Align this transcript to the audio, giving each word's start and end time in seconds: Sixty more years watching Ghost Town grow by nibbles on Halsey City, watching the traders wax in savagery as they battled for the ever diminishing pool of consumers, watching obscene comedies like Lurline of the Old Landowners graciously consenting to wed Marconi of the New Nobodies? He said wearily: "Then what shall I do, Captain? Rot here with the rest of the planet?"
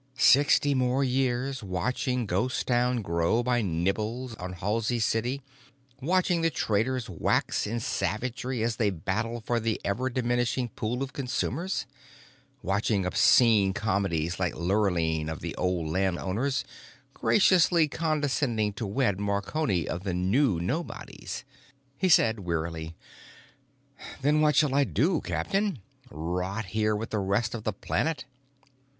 Sixty 0.17 0.73
more 0.73 1.03
years 1.03 1.61
watching 1.61 2.25
Ghost 2.25 2.65
Town 2.65 3.03
grow 3.03 3.43
by 3.43 3.61
nibbles 3.61 4.33
on 4.37 4.53
Halsey 4.53 4.97
City, 4.97 5.43
watching 6.01 6.41
the 6.41 6.49
traders 6.49 7.07
wax 7.07 7.67
in 7.67 7.79
savagery 7.79 8.63
as 8.63 8.77
they 8.77 8.89
battled 8.89 9.45
for 9.45 9.59
the 9.59 9.79
ever 9.85 10.09
diminishing 10.09 10.69
pool 10.69 11.03
of 11.03 11.13
consumers, 11.13 11.85
watching 12.63 13.05
obscene 13.05 13.73
comedies 13.73 14.39
like 14.39 14.55
Lurline 14.55 15.29
of 15.29 15.39
the 15.39 15.53
Old 15.53 15.87
Landowners 15.91 16.65
graciously 17.13 17.87
consenting 17.87 18.73
to 18.73 18.87
wed 18.87 19.19
Marconi 19.19 19.87
of 19.87 20.03
the 20.03 20.15
New 20.15 20.59
Nobodies? 20.59 21.43
He 21.95 22.09
said 22.09 22.39
wearily: 22.39 22.95
"Then 24.23 24.41
what 24.41 24.55
shall 24.55 24.73
I 24.73 24.83
do, 24.83 25.21
Captain? 25.21 25.77
Rot 26.09 26.65
here 26.73 26.95
with 26.95 27.11
the 27.11 27.19
rest 27.19 27.53
of 27.53 27.65
the 27.65 27.73
planet?" 27.73 28.25